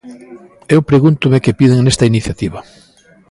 Eu 0.75 0.79
pregúntome 0.89 1.41
que 1.43 1.57
piden 1.59 1.79
nesta 1.83 2.07
iniciativa. 2.11 2.59